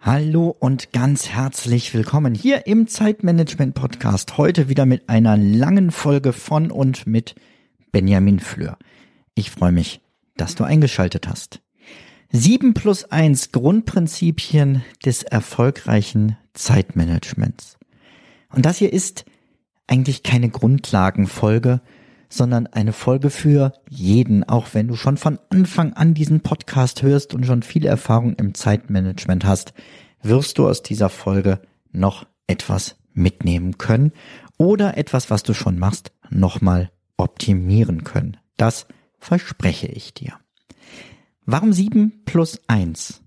[0.00, 4.36] Hallo und ganz herzlich willkommen hier im Zeitmanagement Podcast.
[4.36, 7.34] Heute wieder mit einer langen Folge von und mit
[7.92, 8.76] Benjamin Fleur.
[9.34, 10.02] Ich freue mich,
[10.36, 11.62] dass du eingeschaltet hast.
[12.30, 17.78] 7 plus 1 Grundprinzipien des erfolgreichen Zeitmanagements.
[18.52, 19.24] Und das hier ist
[19.86, 21.80] eigentlich keine Grundlagenfolge,
[22.30, 27.34] sondern eine Folge für jeden, auch wenn du schon von Anfang an diesen Podcast hörst
[27.34, 29.74] und schon viel Erfahrung im Zeitmanagement hast,
[30.22, 31.60] wirst du aus dieser Folge
[31.92, 34.12] noch etwas mitnehmen können
[34.56, 38.36] oder etwas, was du schon machst, nochmal optimieren können.
[38.56, 38.86] Das
[39.18, 40.34] verspreche ich dir.
[41.44, 43.22] Warum sieben plus eins?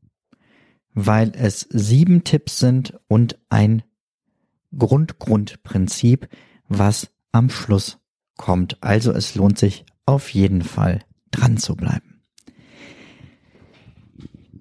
[0.94, 3.84] Weil es sieben Tipps sind und ein
[4.78, 6.30] Grundgrundprinzip,
[6.68, 8.00] was am Schluss
[8.38, 8.82] kommt.
[8.82, 12.22] Also es lohnt sich auf jeden Fall dran zu bleiben.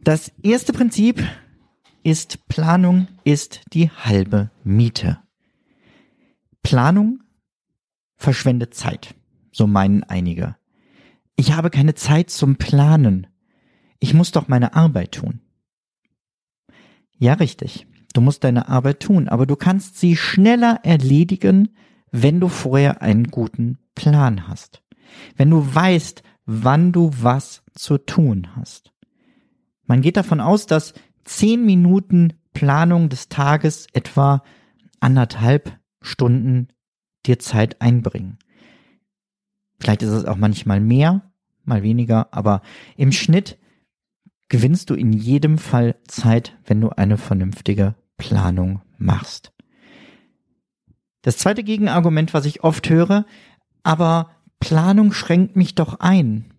[0.04, 1.22] Das erste Prinzip
[2.02, 5.20] ist Planung ist die halbe Miete.
[6.62, 7.22] Planung
[8.16, 9.14] verschwendet Zeit,
[9.52, 10.56] so meinen einige.
[11.36, 13.26] Ich habe keine Zeit zum Planen.
[14.00, 15.40] Ich muss doch meine Arbeit tun.
[17.18, 17.86] Ja, richtig.
[18.12, 21.76] Du musst deine Arbeit tun, aber du kannst sie schneller erledigen,
[22.12, 24.82] wenn du vorher einen guten Plan hast.
[25.36, 28.92] Wenn du weißt, wann du was zu tun hast.
[29.84, 34.42] Man geht davon aus, dass zehn Minuten Planung des Tages etwa
[35.00, 36.68] anderthalb Stunden
[37.26, 38.38] dir Zeit einbringen.
[39.80, 41.32] Vielleicht ist es auch manchmal mehr,
[41.64, 42.62] mal weniger, aber
[42.96, 43.58] im Schnitt
[44.48, 49.51] gewinnst du in jedem Fall Zeit, wenn du eine vernünftige Planung machst.
[51.22, 53.24] Das zweite Gegenargument, was ich oft höre,
[53.82, 56.52] aber Planung schränkt mich doch ein.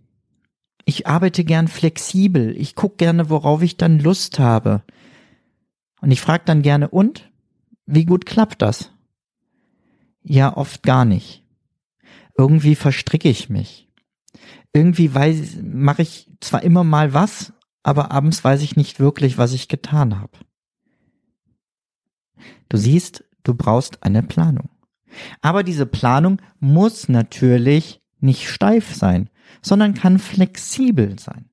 [0.85, 4.83] Ich arbeite gern flexibel, ich gucke gerne, worauf ich dann Lust habe.
[6.01, 7.29] Und ich frage dann gerne, und?
[7.85, 8.91] Wie gut klappt das?
[10.23, 11.43] Ja, oft gar nicht
[12.37, 13.87] irgendwie verstricke ich mich.
[14.73, 17.53] Irgendwie weiß, mache ich zwar immer mal was,
[17.83, 20.37] aber abends weiß ich nicht wirklich, was ich getan habe.
[22.69, 24.69] Du siehst, du brauchst eine Planung.
[25.41, 29.29] Aber diese Planung muss natürlich nicht steif sein,
[29.61, 31.49] sondern kann flexibel sein.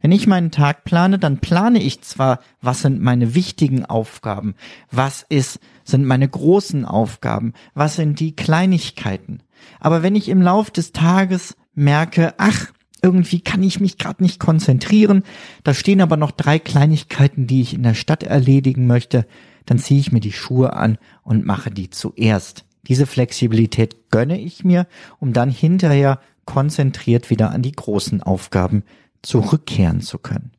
[0.00, 4.54] Wenn ich meinen Tag plane, dann plane ich zwar, was sind meine wichtigen Aufgaben,
[4.90, 9.42] was ist, sind meine großen Aufgaben, was sind die Kleinigkeiten.
[9.80, 12.72] Aber wenn ich im Lauf des Tages merke, ach,
[13.02, 15.22] irgendwie kann ich mich gerade nicht konzentrieren,
[15.64, 19.26] da stehen aber noch drei Kleinigkeiten, die ich in der Stadt erledigen möchte,
[19.66, 22.64] dann ziehe ich mir die Schuhe an und mache die zuerst.
[22.86, 24.86] Diese Flexibilität gönne ich mir,
[25.18, 28.84] um dann hinterher konzentriert wieder an die großen Aufgaben
[29.22, 30.52] zurückkehren zu können.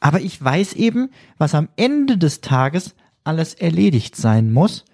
[0.00, 4.84] Aber ich weiß eben, was am Ende des Tages alles erledigt sein muss.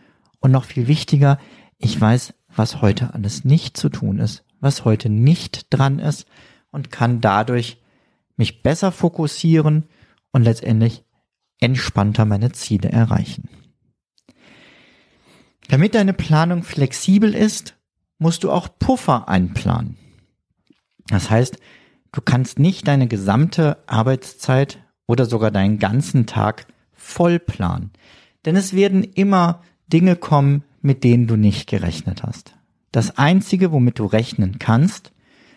[0.40, 1.38] Und noch viel wichtiger,
[1.78, 6.26] ich weiß, was heute alles nicht zu tun ist, was heute nicht dran ist
[6.70, 7.80] und kann dadurch
[8.36, 9.84] mich besser fokussieren
[10.30, 11.04] und letztendlich
[11.60, 13.48] entspannter meine Ziele erreichen.
[15.68, 17.76] Damit deine Planung flexibel ist,
[18.18, 19.96] musst du auch Puffer einplanen.
[21.08, 21.58] Das heißt,
[22.12, 27.92] du kannst nicht deine gesamte Arbeitszeit oder sogar deinen ganzen Tag voll planen.
[28.44, 32.54] Denn es werden immer Dinge kommen, mit denen du nicht gerechnet hast.
[32.92, 35.12] Das Einzige, womit du rechnen kannst,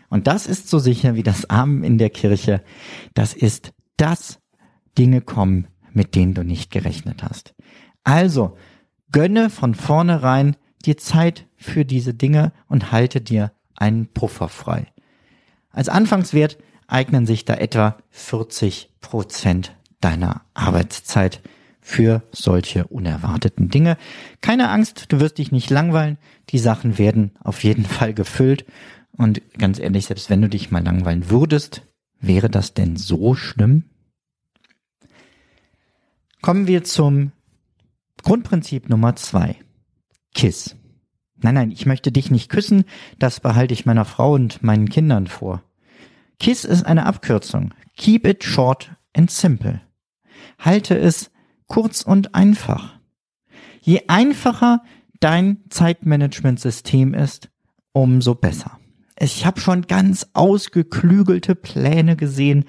[0.10, 2.62] und das ist so sicher wie das Amen in der Kirche,
[3.14, 4.40] das ist, dass
[4.98, 7.54] Dinge kommen, mit denen du nicht gerechnet hast.
[8.04, 8.58] Also,
[9.12, 10.56] gönne von vornherein
[10.86, 14.88] dir Zeit für diese Dinge und halte dir einen Puffer frei.
[15.70, 16.58] Als Anfangswert
[16.88, 21.42] eignen sich da etwa 40 Prozent deiner Arbeitszeit
[21.80, 23.98] für solche unerwarteten Dinge.
[24.42, 26.18] Keine Angst, du wirst dich nicht langweilen.
[26.50, 28.66] Die Sachen werden auf jeden Fall gefüllt.
[29.18, 31.84] Und ganz ehrlich, selbst wenn du dich mal langweilen würdest,
[32.20, 33.86] wäre das denn so schlimm?
[36.42, 37.32] Kommen wir zum
[38.24, 39.58] Grundprinzip Nummer zwei.
[40.34, 40.76] KISS.
[41.38, 42.86] Nein, nein, ich möchte dich nicht küssen,
[43.20, 45.64] das behalte ich meiner Frau und meinen Kindern vor.
[46.40, 47.74] KISS ist eine Abkürzung.
[47.96, 49.82] Keep it short and simple.
[50.58, 51.30] Halte es
[51.68, 53.00] kurz und einfach.
[53.82, 54.84] Je einfacher
[55.20, 57.50] dein Zeitmanagementsystem ist,
[57.92, 58.80] umso besser.
[59.20, 62.66] Ich habe schon ganz ausgeklügelte Pläne gesehen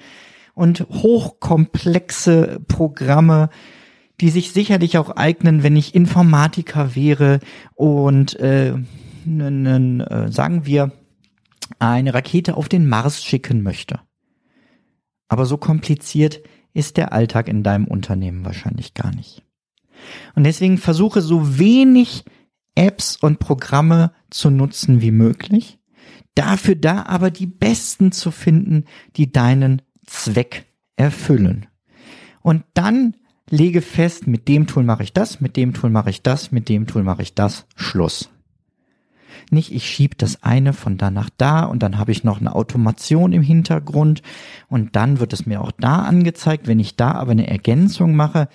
[0.53, 3.49] und hochkomplexe Programme,
[4.21, 7.39] die sich sicherlich auch eignen, wenn ich Informatiker wäre
[7.75, 8.75] und äh,
[9.25, 10.91] äh, sagen wir
[11.79, 13.99] eine Rakete auf den Mars schicken möchte.
[15.27, 16.41] Aber so kompliziert
[16.73, 19.43] ist der Alltag in deinem Unternehmen wahrscheinlich gar nicht.
[20.35, 22.25] Und deswegen versuche so wenig
[22.75, 25.79] Apps und Programme zu nutzen wie möglich,
[26.35, 28.85] dafür da aber die besten zu finden,
[29.15, 30.65] die deinen Zweck
[30.95, 31.67] erfüllen.
[32.41, 33.15] Und dann
[33.49, 36.69] lege fest, mit dem Tool mache ich das, mit dem Tool mache ich das, mit
[36.69, 38.29] dem Tool mache ich das, Schluss.
[39.49, 42.55] Nicht, ich schiebe das eine von da nach da und dann habe ich noch eine
[42.55, 44.21] Automation im Hintergrund
[44.69, 46.67] und dann wird es mir auch da angezeigt.
[46.67, 48.47] Wenn ich da aber eine Ergänzung mache,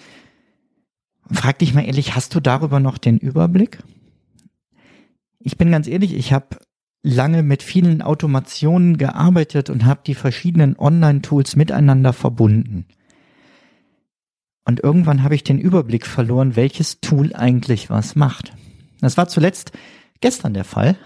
[1.31, 3.79] frag dich mal ehrlich, hast du darüber noch den Überblick?
[5.39, 6.57] Ich bin ganz ehrlich, ich habe
[7.03, 12.87] lange mit vielen Automationen gearbeitet und habe die verschiedenen Online-Tools miteinander verbunden.
[14.65, 18.53] Und irgendwann habe ich den Überblick verloren, welches Tool eigentlich was macht.
[19.01, 19.73] Das war zuletzt
[20.21, 20.97] gestern der Fall,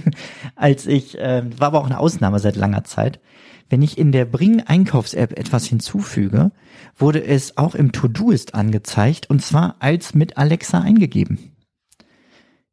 [0.56, 3.20] als ich, äh, war aber auch eine Ausnahme seit langer Zeit,
[3.68, 6.52] wenn ich in der Bring Einkaufs-App etwas hinzufüge,
[6.96, 11.56] wurde es auch im To-Doist angezeigt und zwar als mit Alexa eingegeben.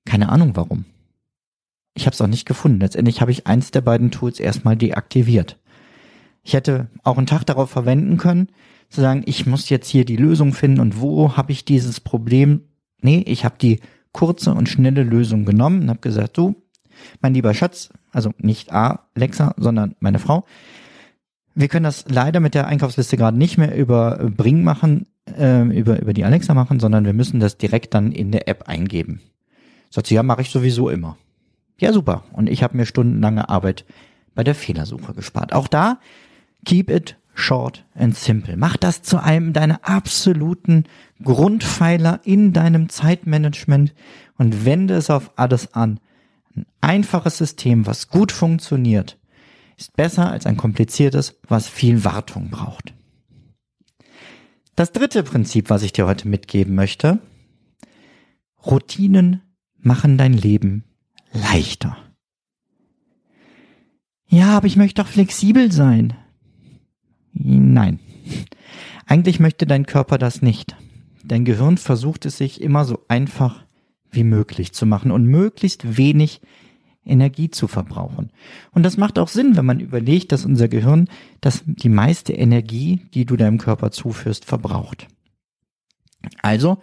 [0.06, 0.86] Keine Ahnung warum.
[1.94, 2.80] Ich habe es auch nicht gefunden.
[2.80, 5.60] Letztendlich habe ich eins der beiden Tools erstmal deaktiviert.
[6.44, 8.50] Ich hätte auch einen Tag darauf verwenden können,
[8.90, 12.62] zu sagen, ich muss jetzt hier die Lösung finden und wo habe ich dieses Problem?
[13.02, 13.80] Nee, ich habe die
[14.12, 16.56] kurze und schnelle Lösung genommen und habe gesagt, du,
[17.22, 20.46] mein lieber Schatz, also nicht Alexa, sondern meine Frau,
[21.56, 25.08] wir können das leider mit der Einkaufsliste gerade nicht mehr über Bring machen,
[25.38, 28.68] äh, über, über die Alexa machen, sondern wir müssen das direkt dann in der App
[28.68, 29.22] eingeben.
[29.90, 31.18] Sagt sie, ja, mache ich sowieso immer.
[31.78, 32.24] Ja, super.
[32.34, 33.86] Und ich habe mir stundenlange Arbeit
[34.36, 35.54] bei der Fehlersuche gespart.
[35.54, 36.00] Auch da,
[36.66, 38.58] keep it short and simple.
[38.58, 40.86] Mach das zu einem deiner absoluten
[41.24, 43.94] Grundpfeiler in deinem Zeitmanagement
[44.38, 46.00] und wende es auf alles an.
[46.56, 49.18] Ein einfaches System, was gut funktioniert,
[49.78, 52.94] ist besser als ein kompliziertes, was viel Wartung braucht.
[54.76, 57.20] Das dritte Prinzip, was ich dir heute mitgeben möchte,
[58.66, 59.42] Routinen
[59.78, 60.84] machen dein Leben
[61.34, 61.98] leichter.
[64.28, 66.14] Ja, aber ich möchte doch flexibel sein.
[67.34, 68.00] Nein.
[69.06, 70.76] Eigentlich möchte dein Körper das nicht.
[71.24, 73.64] Dein Gehirn versucht es sich immer so einfach
[74.12, 76.42] wie möglich zu machen und möglichst wenig
[77.06, 78.32] Energie zu verbrauchen.
[78.72, 81.10] Und das macht auch Sinn, wenn man überlegt, dass unser Gehirn
[81.42, 85.08] das die meiste Energie, die du deinem Körper zuführst, verbraucht.
[86.42, 86.78] Also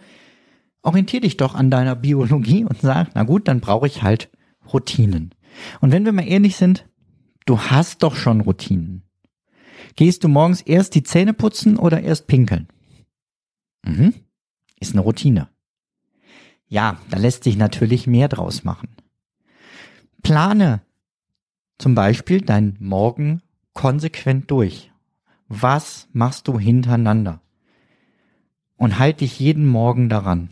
[0.83, 4.29] orientier dich doch an deiner Biologie und sag, na gut, dann brauche ich halt
[4.73, 5.33] Routinen.
[5.79, 6.87] Und wenn wir mal ehrlich sind,
[7.45, 9.03] du hast doch schon Routinen.
[9.95, 12.67] Gehst du morgens erst die Zähne putzen oder erst pinkeln?
[13.85, 14.13] Mhm.
[14.79, 15.49] Ist eine Routine.
[16.67, 18.95] Ja, da lässt sich natürlich mehr draus machen.
[20.23, 20.81] Plane
[21.77, 23.41] zum Beispiel deinen Morgen
[23.73, 24.91] konsequent durch.
[25.47, 27.41] Was machst du hintereinander?
[28.77, 30.49] Und halt dich jeden Morgen daran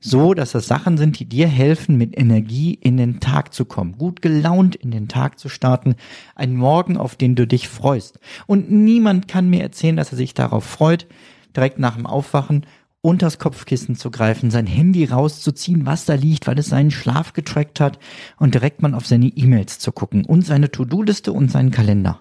[0.00, 3.98] so, dass das Sachen sind, die dir helfen, mit Energie in den Tag zu kommen,
[3.98, 5.96] gut gelaunt in den Tag zu starten,
[6.34, 8.18] einen Morgen, auf den du dich freust.
[8.46, 11.06] Und niemand kann mir erzählen, dass er sich darauf freut,
[11.54, 12.66] direkt nach dem Aufwachen
[13.00, 17.80] unters Kopfkissen zu greifen, sein Handy rauszuziehen, was da liegt, weil es seinen Schlaf getrackt
[17.80, 17.98] hat
[18.38, 22.20] und direkt mal auf seine E-Mails zu gucken und seine To-Do-Liste und seinen Kalender.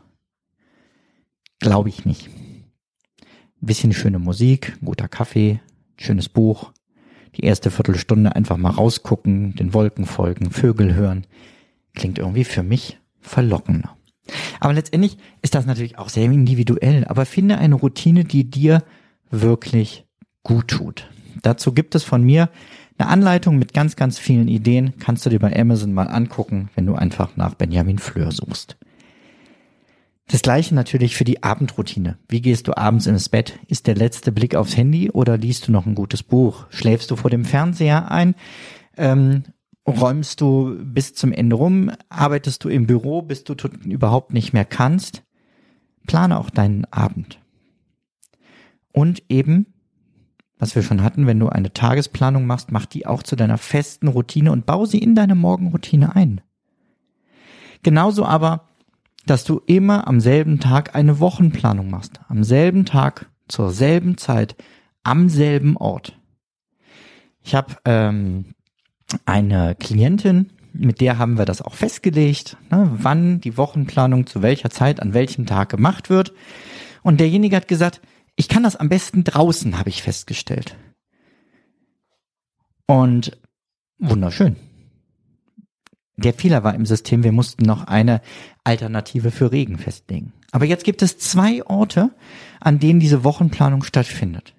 [1.60, 2.30] Glaube ich nicht.
[3.60, 5.60] Bisschen schöne Musik, guter Kaffee,
[5.98, 6.72] schönes Buch,
[7.36, 11.26] die erste Viertelstunde einfach mal rausgucken, den Wolken folgen, Vögel hören,
[11.94, 13.96] klingt irgendwie für mich verlockender.
[14.60, 18.84] Aber letztendlich ist das natürlich auch sehr individuell, aber finde eine Routine, die dir
[19.30, 20.06] wirklich
[20.44, 21.10] gut tut.
[21.42, 22.50] Dazu gibt es von mir
[22.98, 24.94] eine Anleitung mit ganz, ganz vielen Ideen.
[24.98, 28.78] Kannst du dir bei Amazon mal angucken, wenn du einfach nach Benjamin Fleur suchst.
[30.28, 32.18] Das gleiche natürlich für die Abendroutine.
[32.28, 33.60] Wie gehst du abends ins Bett?
[33.68, 36.66] Ist der letzte Blick aufs Handy oder liest du noch ein gutes Buch?
[36.70, 38.36] Schläfst du vor dem Fernseher ein?
[38.98, 39.44] Ähm,
[39.88, 41.92] räumst du bis zum Ende rum?
[42.10, 43.56] Arbeitest du im Büro, bis du
[43.86, 45.24] überhaupt nicht mehr kannst?
[46.08, 47.40] Plane auch deinen Abend.
[48.92, 49.68] Und eben
[50.60, 54.08] was wir schon hatten, wenn du eine Tagesplanung machst, mach die auch zu deiner festen
[54.08, 56.42] Routine und bau sie in deine Morgenroutine ein.
[57.84, 58.68] Genauso aber,
[59.30, 62.20] dass du immer am selben Tag eine Wochenplanung machst.
[62.28, 64.56] Am selben Tag, zur selben Zeit,
[65.04, 66.20] am selben Ort.
[67.42, 68.54] Ich habe ähm,
[69.26, 74.70] eine Klientin, mit der haben wir das auch festgelegt, ne, wann die Wochenplanung zu welcher
[74.70, 76.34] Zeit an welchem Tag gemacht wird.
[77.04, 78.02] Und derjenige hat gesagt,
[78.36, 80.76] ich kann das am besten draußen, habe ich festgestellt.
[82.86, 83.38] Und
[83.98, 84.56] wunderschön.
[86.18, 88.22] Der Fehler war im System, wir mussten noch eine
[88.64, 90.34] Alternative für Regen festlegen.
[90.52, 92.12] Aber jetzt gibt es zwei Orte,
[92.60, 94.56] an denen diese Wochenplanung stattfindet.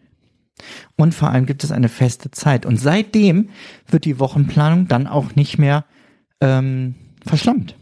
[0.97, 2.67] Und vor allem gibt es eine feste Zeit.
[2.67, 3.51] Und seitdem
[3.87, 5.85] wird die Wochenplanung dann auch nicht mehr
[6.41, 6.95] ähm,
[7.27, 7.77] verschlammt.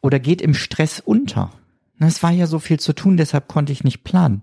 [0.00, 1.52] Oder geht im Stress unter.
[1.98, 4.42] Es war ja so viel zu tun, deshalb konnte ich nicht planen.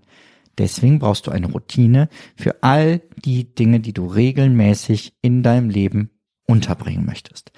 [0.58, 6.10] Deswegen brauchst du eine Routine für all die Dinge, die du regelmäßig in deinem Leben
[6.46, 7.52] unterbringen möchtest.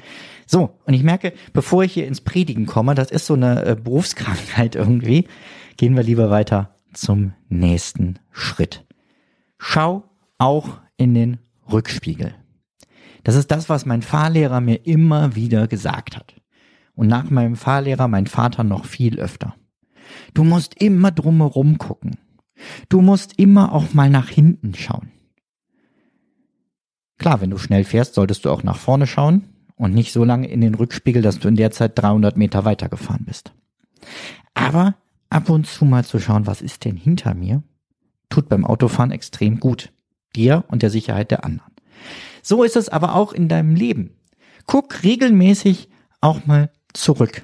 [0.52, 3.76] So, und ich merke, bevor ich hier ins Predigen komme, das ist so eine äh,
[3.76, 5.28] Berufskrankheit irgendwie,
[5.76, 8.85] gehen wir lieber weiter zum nächsten Schritt.
[9.59, 10.02] Schau
[10.38, 11.38] auch in den
[11.71, 12.35] Rückspiegel.
[13.23, 16.35] Das ist das, was mein Fahrlehrer mir immer wieder gesagt hat.
[16.97, 19.54] Und nach meinem Fahrlehrer mein Vater noch viel öfter.
[20.35, 22.16] Du musst immer drumherum gucken.
[22.88, 25.12] Du musst immer auch mal nach hinten schauen.
[27.19, 29.45] Klar, wenn du schnell fährst, solltest du auch nach vorne schauen
[29.81, 33.25] und nicht so lange in den Rückspiegel, dass du in der Zeit 300 Meter weitergefahren
[33.25, 33.55] bist.
[34.53, 34.95] Aber
[35.31, 37.63] ab und zu mal zu schauen, was ist denn hinter mir,
[38.29, 39.91] tut beim Autofahren extrem gut.
[40.37, 41.73] Dir und der Sicherheit der anderen.
[42.43, 44.11] So ist es aber auch in deinem Leben.
[44.67, 45.89] Guck regelmäßig
[46.21, 47.43] auch mal zurück.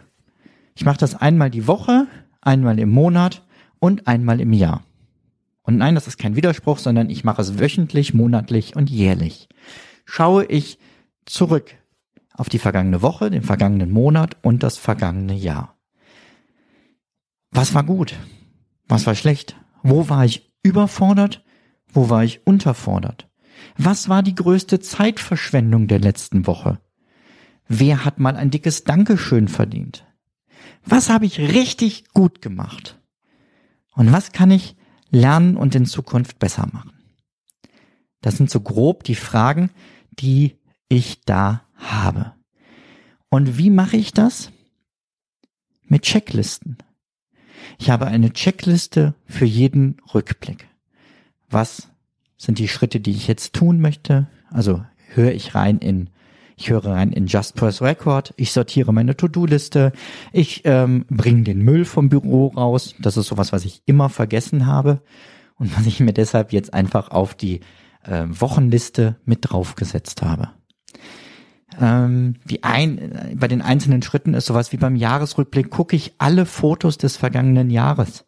[0.74, 2.06] Ich mache das einmal die Woche,
[2.42, 3.46] einmal im Monat
[3.78, 4.84] und einmal im Jahr.
[5.62, 9.48] Und nein, das ist kein Widerspruch, sondern ich mache es wöchentlich, monatlich und jährlich.
[10.04, 10.78] Schaue ich
[11.24, 11.74] zurück
[12.36, 15.76] auf die vergangene Woche, den vergangenen Monat und das vergangene Jahr.
[17.50, 18.14] Was war gut?
[18.86, 19.56] Was war schlecht?
[19.82, 21.44] Wo war ich überfordert?
[21.88, 23.28] Wo war ich unterfordert?
[23.78, 26.80] Was war die größte Zeitverschwendung der letzten Woche?
[27.68, 30.06] Wer hat mal ein dickes Dankeschön verdient?
[30.84, 33.00] Was habe ich richtig gut gemacht?
[33.94, 34.76] Und was kann ich
[35.10, 36.92] lernen und in Zukunft besser machen?
[38.20, 39.70] Das sind so grob die Fragen,
[40.10, 42.32] die ich da habe.
[43.28, 44.50] Und wie mache ich das?
[45.88, 46.78] Mit Checklisten.
[47.78, 50.68] Ich habe eine Checkliste für jeden Rückblick.
[51.48, 51.88] Was
[52.36, 54.28] sind die Schritte, die ich jetzt tun möchte?
[54.50, 56.10] Also höre ich rein in
[56.58, 59.92] ich höre rein in Just Press Record, ich sortiere meine To-Do-Liste,
[60.32, 62.94] ich ähm, bringe den Müll vom Büro raus.
[62.98, 65.02] Das ist sowas, was ich immer vergessen habe
[65.56, 67.60] und was ich mir deshalb jetzt einfach auf die
[68.04, 70.48] äh, Wochenliste mit draufgesetzt habe.
[71.78, 76.46] Ähm, die ein, bei den einzelnen Schritten ist sowas wie beim Jahresrückblick, gucke ich alle
[76.46, 78.24] Fotos des vergangenen Jahres.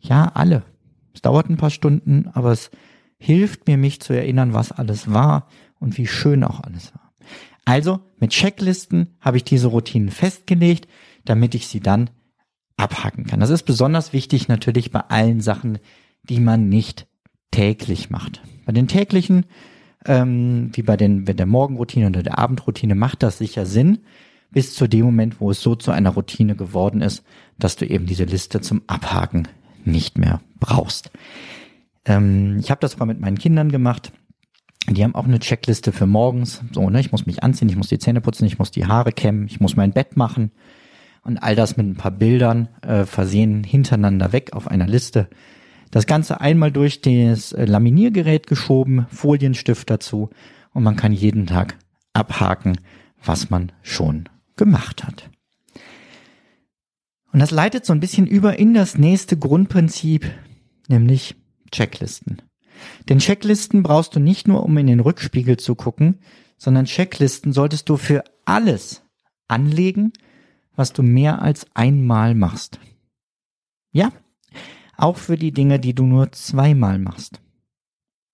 [0.00, 0.62] Ja, alle.
[1.14, 2.70] Es dauert ein paar Stunden, aber es
[3.18, 5.48] hilft mir, mich zu erinnern, was alles war
[5.78, 7.12] und wie schön auch alles war.
[7.64, 10.86] Also mit Checklisten habe ich diese Routinen festgelegt,
[11.24, 12.10] damit ich sie dann
[12.76, 13.40] abhaken kann.
[13.40, 15.78] Das ist besonders wichtig natürlich bei allen Sachen,
[16.24, 17.06] die man nicht
[17.50, 18.42] täglich macht.
[18.66, 19.46] Bei den täglichen,
[20.06, 24.00] ähm, wie bei, den, bei der Morgenroutine oder der Abendroutine, macht das sicher Sinn,
[24.50, 27.24] bis zu dem Moment, wo es so zu einer Routine geworden ist,
[27.58, 29.48] dass du eben diese Liste zum Abhaken
[29.84, 31.10] nicht mehr brauchst.
[32.04, 34.12] Ähm, ich habe das mal mit meinen Kindern gemacht.
[34.88, 36.62] Die haben auch eine Checkliste für morgens.
[36.72, 39.12] So, ne, ich muss mich anziehen, ich muss die Zähne putzen, ich muss die Haare
[39.12, 40.50] kämmen, ich muss mein Bett machen
[41.24, 45.28] und all das mit ein paar Bildern äh, versehen hintereinander weg auf einer Liste.
[45.94, 50.28] Das Ganze einmal durch das äh, Laminiergerät geschoben, Folienstift dazu
[50.72, 51.78] und man kann jeden Tag
[52.12, 52.80] abhaken,
[53.24, 55.30] was man schon gemacht hat.
[57.32, 60.28] Und das leitet so ein bisschen über in das nächste Grundprinzip,
[60.88, 61.36] nämlich
[61.70, 62.42] Checklisten.
[63.08, 66.18] Denn Checklisten brauchst du nicht nur, um in den Rückspiegel zu gucken,
[66.58, 69.04] sondern Checklisten solltest du für alles
[69.46, 70.12] anlegen,
[70.74, 72.80] was du mehr als einmal machst.
[73.92, 74.10] Ja,
[74.96, 77.40] auch für die Dinge, die du nur zweimal machst.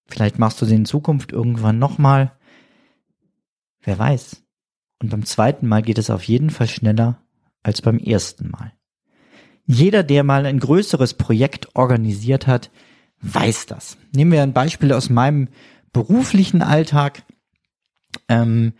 [0.07, 2.33] Vielleicht machst du sie in Zukunft irgendwann nochmal.
[3.83, 4.43] Wer weiß.
[5.01, 7.23] Und beim zweiten Mal geht es auf jeden Fall schneller
[7.63, 8.73] als beim ersten Mal.
[9.67, 12.71] Jeder, der mal ein größeres Projekt organisiert hat,
[13.21, 13.99] weiß das.
[14.13, 15.49] Nehmen wir ein Beispiel aus meinem
[15.93, 17.23] beruflichen Alltag.
[18.29, 18.73] Ähm,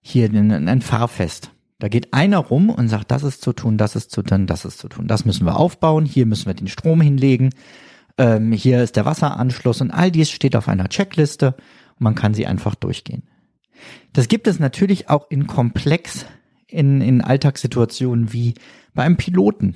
[0.00, 1.51] hier ein, ein Fahrfest.
[1.82, 4.64] Da geht einer rum und sagt, das ist zu tun, das ist zu tun, das
[4.64, 5.08] ist zu tun.
[5.08, 7.50] Das müssen wir aufbauen, hier müssen wir den Strom hinlegen.
[8.18, 12.34] ähm, hier ist der Wasseranschluss und all dies steht auf einer Checkliste und man kann
[12.34, 13.24] sie einfach durchgehen.
[14.12, 16.24] Das gibt es natürlich auch in komplex
[16.68, 18.54] in, in Alltagssituationen wie
[18.94, 19.72] bei einem Piloten.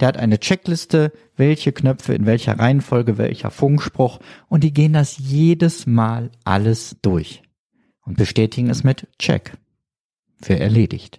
[0.00, 5.18] Der hat eine Checkliste, welche Knöpfe in welcher Reihenfolge, welcher Funkspruch und die gehen das
[5.18, 7.42] jedes Mal alles durch
[8.06, 9.52] und bestätigen es mit Check
[10.40, 11.18] für erledigt.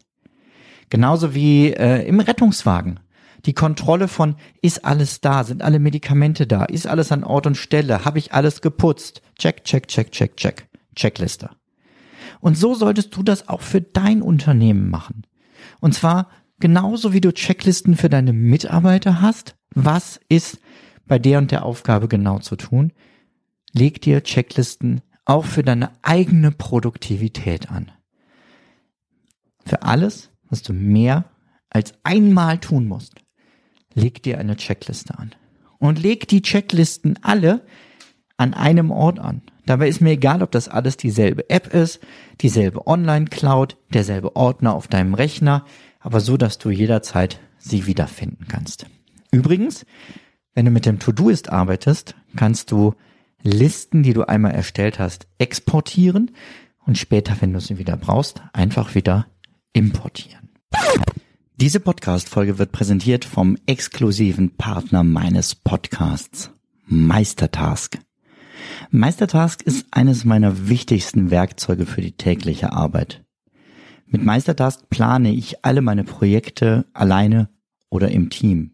[0.89, 2.99] Genauso wie äh, im Rettungswagen.
[3.45, 7.55] Die Kontrolle von, ist alles da, sind alle Medikamente da, ist alles an Ort und
[7.55, 9.21] Stelle, habe ich alles geputzt.
[9.37, 10.67] Check, check, check, check, check.
[10.95, 11.51] Checkliste.
[12.39, 15.23] Und so solltest du das auch für dein Unternehmen machen.
[15.79, 16.29] Und zwar
[16.59, 19.55] genauso wie du Checklisten für deine Mitarbeiter hast.
[19.73, 20.59] Was ist
[21.05, 22.93] bei der und der Aufgabe genau zu tun?
[23.71, 27.91] Leg dir Checklisten auch für deine eigene Produktivität an.
[29.65, 31.25] Für alles, was du mehr
[31.69, 33.15] als einmal tun musst,
[33.93, 35.31] leg dir eine Checkliste an.
[35.79, 37.65] Und leg die Checklisten alle
[38.37, 39.41] an einem Ort an.
[39.65, 41.99] Dabei ist mir egal, ob das alles dieselbe App ist,
[42.41, 45.65] dieselbe Online-Cloud, derselbe Ordner auf deinem Rechner,
[45.99, 48.85] aber so, dass du jederzeit sie wiederfinden kannst.
[49.31, 49.85] Übrigens,
[50.53, 52.93] wenn du mit dem To-Doist arbeitest, kannst du
[53.43, 56.31] Listen, die du einmal erstellt hast, exportieren
[56.85, 59.27] und später, wenn du sie wieder brauchst, einfach wieder
[59.73, 60.49] importieren.
[61.59, 66.51] Diese Podcast-Folge wird präsentiert vom exklusiven Partner meines Podcasts,
[66.85, 67.97] Meistertask.
[68.91, 73.23] Meistertask ist eines meiner wichtigsten Werkzeuge für die tägliche Arbeit.
[74.05, 77.49] Mit Meistertask plane ich alle meine Projekte alleine
[77.89, 78.73] oder im Team.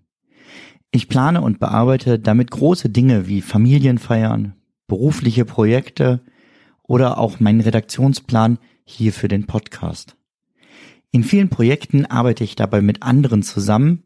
[0.92, 4.54] Ich plane und bearbeite damit große Dinge wie Familienfeiern,
[4.88, 6.22] berufliche Projekte
[6.84, 10.16] oder auch meinen Redaktionsplan hier für den Podcast.
[11.13, 14.01] In vielen Projekten arbeite ich dabei mit anderen zusammen,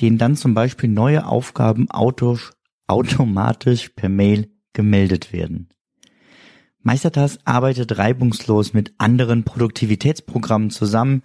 [0.00, 5.70] denen dann zum Beispiel neue Aufgaben automatisch per Mail gemeldet werden.
[6.78, 11.22] Meistertask arbeitet reibungslos mit anderen Produktivitätsprogrammen zusammen,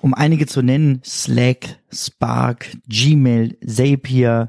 [0.00, 4.48] um einige zu nennen, Slack, Spark, Gmail, Zapier,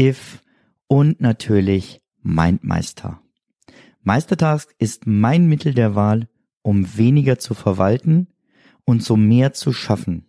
[0.00, 0.40] If
[0.86, 3.20] und natürlich MindMeister.
[4.02, 6.28] Meistertask ist mein Mittel der Wahl,
[6.62, 8.28] um weniger zu verwalten
[8.88, 10.24] und so mehr zu schaffen.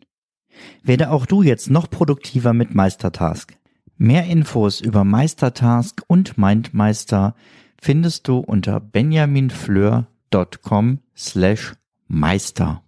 [0.84, 3.58] Werde auch du jetzt noch produktiver mit Meistertask.
[3.98, 7.36] Mehr Infos über Meistertask und MindMeister
[7.82, 11.76] findest du unter benjaminfleur.com slash
[12.08, 12.84] Meister.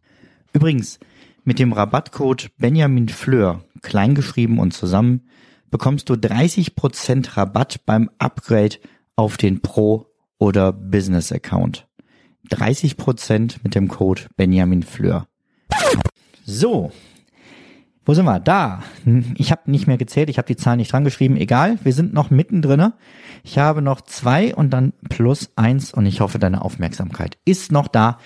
[0.52, 1.00] Übrigens,
[1.46, 5.30] mit dem Rabattcode benjaminfleur, kleingeschrieben und zusammen,
[5.70, 8.76] bekommst du 30% Rabatt beim Upgrade
[9.16, 10.08] auf den Pro-
[10.38, 11.88] oder Business-Account.
[12.50, 15.28] 30% mit dem Code benjaminfleur.
[16.46, 16.92] So,
[18.04, 18.40] wo sind wir?
[18.40, 18.84] Da.
[19.36, 21.38] Ich habe nicht mehr gezählt, ich habe die Zahl nicht dran geschrieben.
[21.38, 22.94] Egal, wir sind noch mittendrin.
[23.44, 27.88] Ich habe noch zwei und dann plus eins und ich hoffe, deine Aufmerksamkeit ist noch
[27.88, 28.18] da,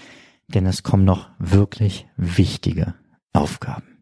[0.47, 2.95] denn es kommen noch wirklich wichtige
[3.34, 3.99] Aufgaben.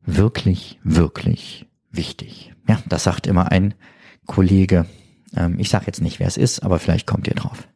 [0.00, 2.54] Wirklich, wirklich wichtig.
[2.68, 3.74] Ja, das sagt immer ein
[4.26, 4.86] Kollege.
[5.36, 7.68] Ähm, ich sage jetzt nicht, wer es ist, aber vielleicht kommt ihr drauf.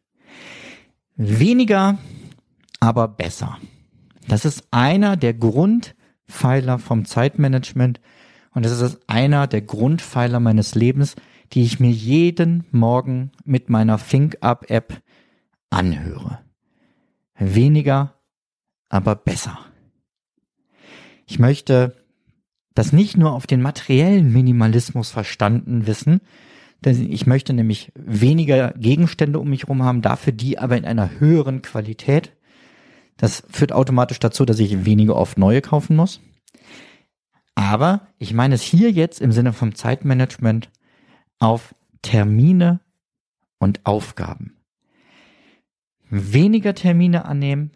[1.15, 1.97] Weniger,
[2.79, 3.57] aber besser.
[4.27, 5.95] Das ist einer der Grund
[6.27, 7.99] Pfeiler vom Zeitmanagement
[8.51, 11.15] und es ist einer der Grundpfeiler meines Lebens,
[11.51, 15.01] die ich mir jeden Morgen mit meiner ThinkUp-App
[15.69, 16.39] anhöre.
[17.37, 18.13] Weniger,
[18.89, 19.59] aber besser.
[21.25, 21.95] Ich möchte
[22.73, 26.21] das nicht nur auf den materiellen Minimalismus verstanden wissen,
[26.83, 31.19] denn ich möchte nämlich weniger Gegenstände um mich herum haben, dafür die aber in einer
[31.19, 32.33] höheren Qualität.
[33.23, 36.19] Das führt automatisch dazu, dass ich weniger oft neue kaufen muss.
[37.55, 40.69] Aber ich meine es hier jetzt im Sinne vom Zeitmanagement
[41.39, 42.81] auf Termine
[43.59, 44.57] und Aufgaben.
[46.09, 47.71] Weniger Termine annehmen,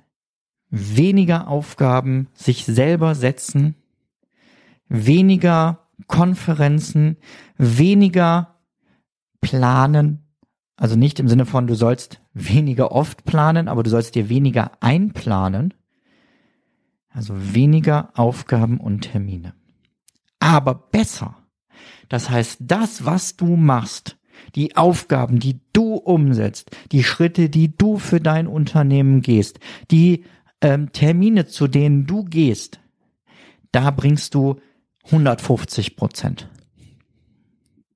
[0.69, 3.75] weniger Aufgaben sich selber setzen,
[4.89, 7.15] weniger Konferenzen,
[7.57, 8.57] weniger
[9.39, 10.25] planen,
[10.75, 14.71] also nicht im Sinne von, du sollst weniger oft planen, aber du sollst dir weniger
[14.79, 15.73] einplanen.
[17.09, 19.53] Also weniger Aufgaben und Termine.
[20.39, 21.35] Aber besser.
[22.09, 24.17] Das heißt, das, was du machst,
[24.55, 29.59] die Aufgaben, die du umsetzt, die Schritte, die du für dein Unternehmen gehst,
[29.91, 30.25] die
[30.61, 32.79] ähm, Termine, zu denen du gehst,
[33.71, 34.59] da bringst du
[35.05, 36.49] 150 Prozent.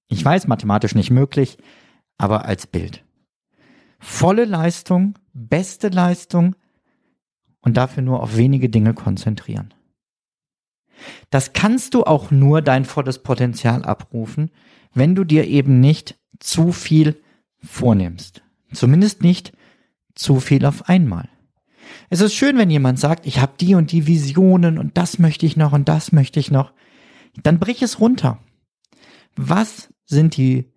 [0.08, 1.58] Ich weiß, mathematisch nicht möglich,
[2.18, 3.04] aber als Bild.
[4.04, 6.56] Volle Leistung, beste Leistung
[7.62, 9.74] und dafür nur auf wenige Dinge konzentrieren.
[11.30, 14.50] Das kannst du auch nur dein volles Potenzial abrufen,
[14.94, 17.22] wenn du dir eben nicht zu viel
[17.64, 18.42] vornimmst.
[18.74, 19.54] Zumindest nicht
[20.16, 21.30] zu viel auf einmal.
[22.10, 25.46] Es ist schön, wenn jemand sagt, ich habe die und die Visionen und das möchte
[25.46, 26.74] ich noch und das möchte ich noch.
[27.44, 28.40] Dann brich es runter.
[29.36, 30.72] Was sind die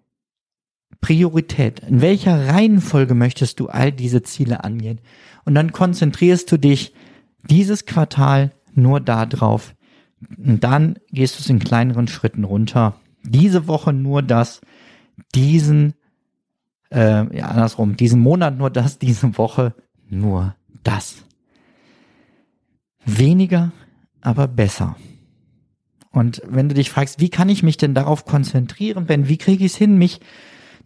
[1.00, 1.80] Priorität?
[1.80, 5.00] In welcher Reihenfolge möchtest du all diese Ziele angehen?
[5.44, 6.94] Und dann konzentrierst du dich
[7.42, 9.74] dieses Quartal nur darauf.
[10.36, 12.96] Und dann gehst du es in kleineren Schritten runter.
[13.22, 14.60] Diese Woche nur das,
[15.34, 15.94] diesen,
[16.90, 19.74] äh, ja, andersrum, diesen Monat nur das, diese Woche
[20.08, 21.24] nur das.
[23.04, 23.72] Weniger,
[24.20, 24.96] aber besser.
[26.10, 29.64] Und wenn du dich fragst, wie kann ich mich denn darauf konzentrieren, Ben, wie kriege
[29.64, 30.20] ich es hin, mich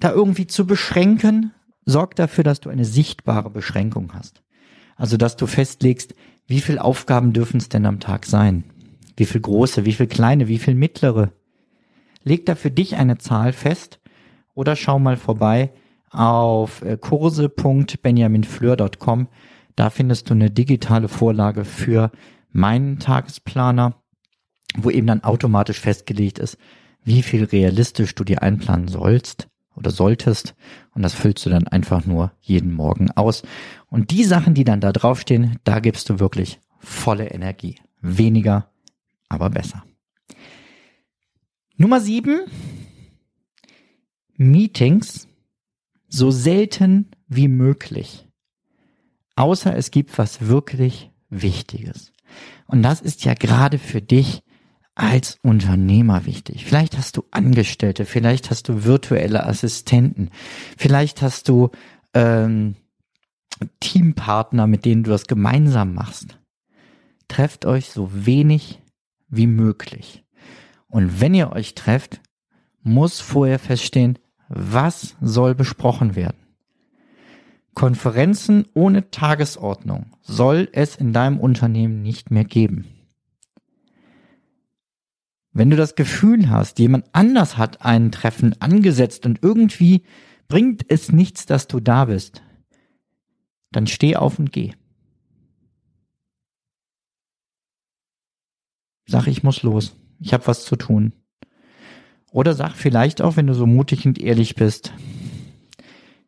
[0.01, 1.53] da irgendwie zu beschränken,
[1.85, 4.43] sorg dafür, dass du eine sichtbare Beschränkung hast.
[4.97, 6.15] Also, dass du festlegst,
[6.47, 8.65] wie viele Aufgaben dürfen es denn am Tag sein?
[9.17, 11.33] Wie viel große, wie viel kleine, wie viel mittlere?
[12.25, 14.01] Leg da für dich eine Zahl fest
[14.55, 15.73] oder schau mal vorbei
[16.11, 19.29] auf äh, kurse.benjaminfleur.com.
[19.77, 22.11] Da findest du eine digitale Vorlage für
[22.51, 24.03] meinen Tagesplaner,
[24.77, 26.59] wo eben dann automatisch festgelegt ist,
[27.05, 29.48] wie viel realistisch du dir einplanen sollst
[29.79, 30.55] oder solltest.
[30.95, 33.43] Und das füllst du dann einfach nur jeden Morgen aus.
[33.89, 37.77] Und die Sachen, die dann da draufstehen, da gibst du wirklich volle Energie.
[38.01, 38.71] Weniger,
[39.29, 39.85] aber besser.
[41.77, 42.41] Nummer sieben.
[44.37, 45.29] Meetings
[46.09, 48.29] so selten wie möglich.
[49.37, 52.13] Außer es gibt was wirklich Wichtiges.
[52.67, 54.43] Und das ist ja gerade für dich
[54.99, 56.65] als Unternehmer wichtig.
[56.65, 60.31] Vielleicht hast du Angestellte, vielleicht hast du virtuelle Assistenten,
[60.77, 61.71] vielleicht hast du
[62.15, 62.75] ähm,
[63.79, 66.39] Teampartner, mit denen du das gemeinsam machst.
[67.29, 68.83] Trefft euch so wenig
[69.29, 70.25] wie möglich.
[70.89, 72.21] Und wenn ihr euch trefft,
[72.83, 76.39] muss vorher feststehen, was soll besprochen werden.
[77.75, 82.98] Konferenzen ohne Tagesordnung soll es in deinem Unternehmen nicht mehr geben.
[85.59, 90.05] Wenn du das Gefühl hast, jemand anders hat ein Treffen angesetzt und irgendwie
[90.47, 92.45] bringt es nichts, dass du da bist,
[93.73, 94.71] dann steh auf und geh.
[99.09, 99.97] Sag, ich muss los.
[100.21, 101.13] Ich habe was zu tun.
[102.31, 104.93] Oder sag vielleicht auch, wenn du so mutig und ehrlich bist,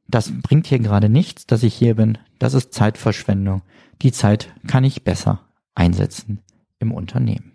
[0.08, 2.18] das bringt hier gerade nichts, dass ich hier bin.
[2.40, 3.62] Das ist Zeitverschwendung.
[4.02, 6.40] Die Zeit kann ich besser einsetzen
[6.80, 7.52] im Unternehmen.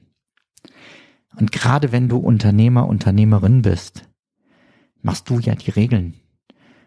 [1.37, 4.07] Und gerade wenn du Unternehmer, Unternehmerin bist,
[5.01, 6.15] machst du ja die Regeln.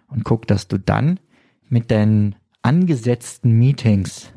[0.08, 1.20] Und guck, dass du dann
[1.68, 4.30] mit deinen angesetzten Meetings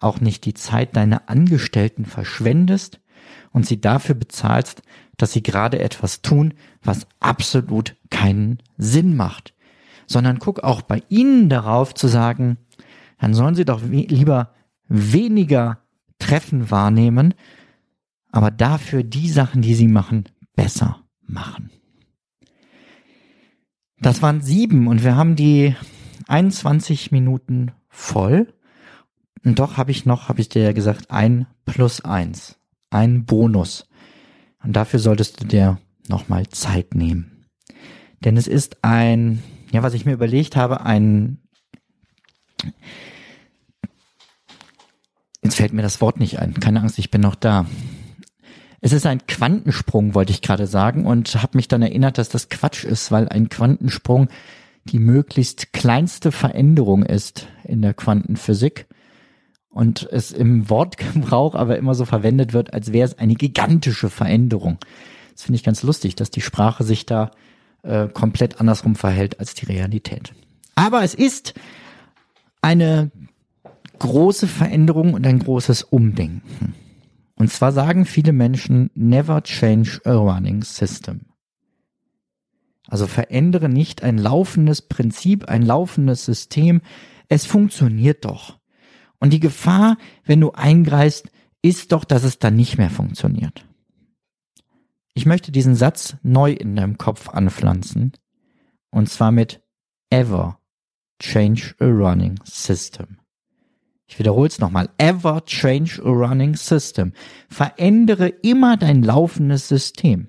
[0.00, 3.00] auch nicht die Zeit deiner Angestellten verschwendest
[3.52, 4.82] und sie dafür bezahlst,
[5.16, 9.54] dass sie gerade etwas tun, was absolut keinen Sinn macht.
[10.06, 12.58] Sondern guck auch bei ihnen darauf zu sagen,
[13.18, 14.54] dann sollen sie doch lieber
[14.88, 15.78] weniger
[16.18, 17.34] Treffen wahrnehmen,
[18.36, 21.70] aber dafür die Sachen, die sie machen, besser machen.
[23.98, 25.74] Das waren sieben und wir haben die
[26.28, 28.52] 21 Minuten voll.
[29.42, 32.58] Und doch habe ich noch, habe ich dir ja gesagt, ein plus eins,
[32.90, 33.88] ein Bonus.
[34.62, 37.46] Und dafür solltest du dir nochmal Zeit nehmen.
[38.22, 41.38] Denn es ist ein, ja, was ich mir überlegt habe, ein,
[45.42, 46.52] jetzt fällt mir das Wort nicht ein.
[46.54, 47.64] Keine Angst, ich bin noch da.
[48.86, 52.48] Es ist ein Quantensprung, wollte ich gerade sagen, und habe mich dann erinnert, dass das
[52.48, 54.28] Quatsch ist, weil ein Quantensprung
[54.84, 58.86] die möglichst kleinste Veränderung ist in der Quantenphysik
[59.70, 64.78] und es im Wortgebrauch aber immer so verwendet wird, als wäre es eine gigantische Veränderung.
[65.32, 67.32] Das finde ich ganz lustig, dass die Sprache sich da
[67.82, 70.32] äh, komplett andersrum verhält als die Realität.
[70.76, 71.54] Aber es ist
[72.62, 73.10] eine
[73.98, 76.76] große Veränderung und ein großes Umdenken.
[77.36, 81.26] Und zwar sagen viele Menschen, never change a running system.
[82.88, 86.80] Also verändere nicht ein laufendes Prinzip, ein laufendes System.
[87.28, 88.58] Es funktioniert doch.
[89.18, 91.30] Und die Gefahr, wenn du eingreist,
[91.62, 93.66] ist doch, dass es dann nicht mehr funktioniert.
[95.14, 98.12] Ich möchte diesen Satz neu in deinem Kopf anpflanzen.
[98.90, 99.62] Und zwar mit
[100.10, 100.60] ever
[101.20, 103.18] change a running system.
[104.06, 104.88] Ich wiederhole es nochmal.
[104.98, 107.12] Ever change a running system.
[107.48, 110.28] Verändere immer dein laufendes System.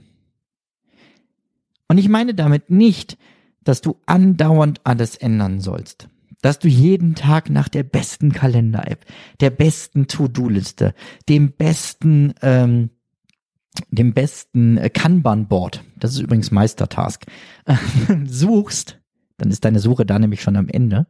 [1.87, 3.17] Und ich meine damit nicht,
[3.63, 6.09] dass du andauernd alles ändern sollst.
[6.41, 9.05] Dass du jeden Tag nach der besten Kalender-App,
[9.39, 10.93] der besten To-Do-Liste,
[11.29, 12.89] dem besten ähm,
[13.89, 17.25] dem besten äh, Kanban-Board, das ist übrigens Meistertask,
[18.25, 18.99] suchst,
[19.37, 21.07] dann ist deine Suche da nämlich schon am Ende,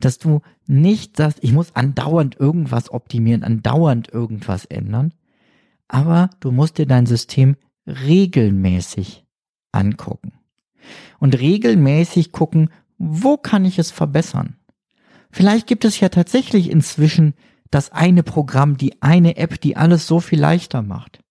[0.00, 5.14] dass du nicht sagst, ich muss andauernd irgendwas optimieren, andauernd irgendwas ändern,
[5.88, 9.24] aber du musst dir dein System regelmäßig
[9.72, 10.32] angucken.
[11.18, 14.56] Und regelmäßig gucken, wo kann ich es verbessern?
[15.30, 17.34] Vielleicht gibt es ja tatsächlich inzwischen
[17.70, 21.23] das eine Programm, die eine App, die alles so viel leichter macht.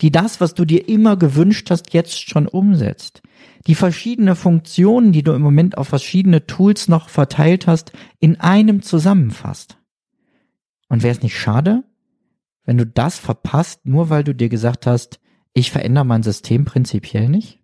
[0.00, 3.22] Die das, was du dir immer gewünscht hast, jetzt schon umsetzt.
[3.66, 8.82] Die verschiedene Funktionen, die du im Moment auf verschiedene Tools noch verteilt hast, in einem
[8.82, 9.76] zusammenfasst.
[10.88, 11.84] Und wäre es nicht schade,
[12.64, 15.20] wenn du das verpasst, nur weil du dir gesagt hast,
[15.52, 17.60] ich verändere mein System prinzipiell nicht?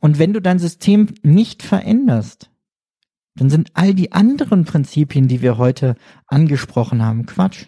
[0.00, 2.50] Und wenn du dein System nicht veränderst,
[3.34, 7.66] dann sind all die anderen Prinzipien, die wir heute angesprochen haben, Quatsch.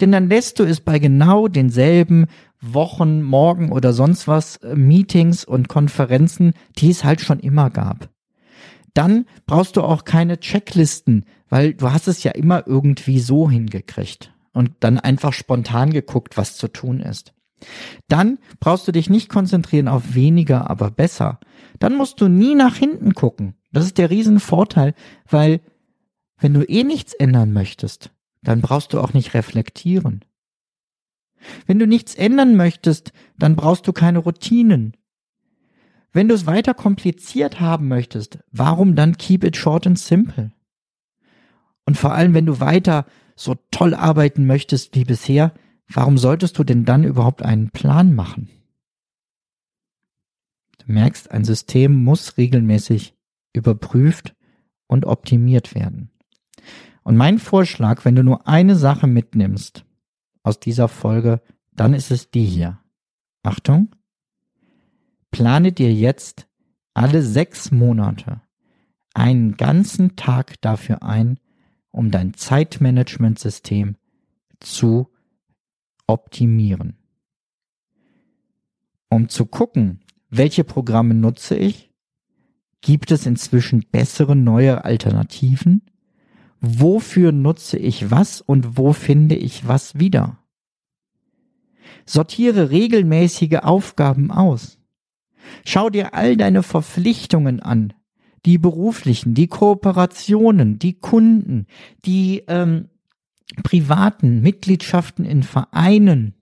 [0.00, 2.26] Denn dann lässt du es bei genau denselben
[2.60, 8.10] Wochen, Morgen oder sonst was äh, Meetings und Konferenzen, die es halt schon immer gab.
[8.94, 14.32] Dann brauchst du auch keine Checklisten, weil du hast es ja immer irgendwie so hingekriegt
[14.52, 17.34] und dann einfach spontan geguckt, was zu tun ist.
[18.08, 21.40] Dann brauchst du dich nicht konzentrieren auf weniger, aber besser.
[21.78, 23.54] Dann musst du nie nach hinten gucken.
[23.72, 24.94] Das ist der Riesenvorteil,
[25.28, 25.60] weil
[26.38, 28.10] wenn du eh nichts ändern möchtest,
[28.46, 30.24] dann brauchst du auch nicht reflektieren.
[31.66, 34.96] Wenn du nichts ändern möchtest, dann brauchst du keine Routinen.
[36.12, 40.52] Wenn du es weiter kompliziert haben möchtest, warum dann keep it short and simple?
[41.86, 45.52] Und vor allem, wenn du weiter so toll arbeiten möchtest wie bisher,
[45.88, 48.48] warum solltest du denn dann überhaupt einen Plan machen?
[50.78, 53.16] Du merkst, ein System muss regelmäßig
[53.52, 54.36] überprüft
[54.86, 56.12] und optimiert werden.
[57.06, 59.84] Und mein Vorschlag, wenn du nur eine Sache mitnimmst
[60.42, 61.40] aus dieser Folge,
[61.72, 62.80] dann ist es die hier.
[63.44, 63.94] Achtung,
[65.30, 66.48] plane dir jetzt
[66.94, 68.40] alle sechs Monate
[69.14, 71.38] einen ganzen Tag dafür ein,
[71.92, 73.94] um dein Zeitmanagementsystem
[74.58, 75.12] zu
[76.08, 76.96] optimieren.
[79.08, 81.92] Um zu gucken, welche Programme nutze ich,
[82.80, 85.82] gibt es inzwischen bessere neue Alternativen,
[86.60, 90.38] wofür nutze ich was und wo finde ich was wieder.
[92.04, 94.78] Sortiere regelmäßige Aufgaben aus.
[95.64, 97.92] Schau dir all deine Verpflichtungen an,
[98.44, 101.66] die beruflichen, die Kooperationen, die Kunden,
[102.04, 102.88] die ähm,
[103.62, 106.34] privaten Mitgliedschaften in Vereinen,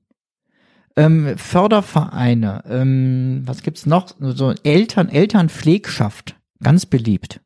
[0.97, 4.15] ähm, Fördervereine, ähm, was gibt's noch?
[4.19, 7.41] So Eltern, Elternpflegschaft, ganz beliebt.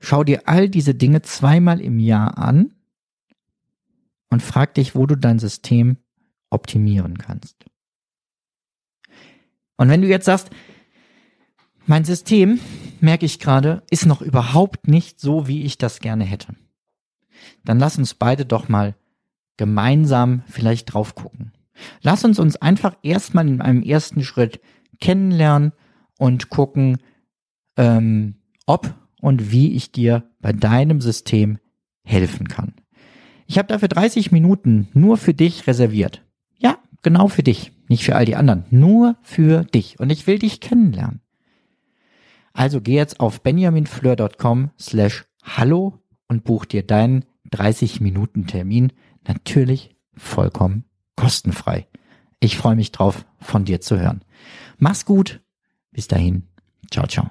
[0.00, 2.74] Schau dir all diese Dinge zweimal im Jahr an
[4.30, 5.98] und frag dich, wo du dein System
[6.50, 7.64] optimieren kannst.
[9.76, 10.50] Und wenn du jetzt sagst,
[11.86, 12.60] mein System,
[13.00, 16.54] merke ich gerade, ist noch überhaupt nicht so, wie ich das gerne hätte
[17.64, 18.94] dann lass uns beide doch mal
[19.56, 21.52] gemeinsam vielleicht drauf gucken.
[22.02, 24.60] Lass uns uns einfach erstmal in einem ersten Schritt
[25.00, 25.72] kennenlernen
[26.18, 26.98] und gucken,
[27.76, 28.36] ähm,
[28.66, 31.58] ob und wie ich dir bei deinem System
[32.02, 32.74] helfen kann.
[33.46, 36.24] Ich habe dafür 30 Minuten nur für dich reserviert.
[36.58, 39.98] Ja, genau für dich, nicht für all die anderen, nur für dich.
[39.98, 41.20] Und ich will dich kennenlernen.
[42.52, 48.92] Also geh jetzt auf benjaminfleur.com slash hallo und buch dir deinen 30 Minuten Termin,
[49.26, 50.84] natürlich vollkommen
[51.16, 51.86] kostenfrei.
[52.40, 54.22] Ich freue mich drauf, von dir zu hören.
[54.78, 55.40] Mach's gut.
[55.92, 56.44] Bis dahin.
[56.90, 57.30] Ciao, ciao.